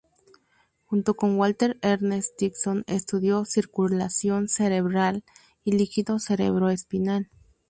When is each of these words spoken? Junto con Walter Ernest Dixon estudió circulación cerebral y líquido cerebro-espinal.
Junto 0.87 1.13
con 1.13 1.35
Walter 1.37 1.77
Ernest 1.83 2.33
Dixon 2.39 2.83
estudió 2.87 3.45
circulación 3.45 4.47
cerebral 4.49 5.23
y 5.63 5.73
líquido 5.73 6.17
cerebro-espinal. 6.17 7.29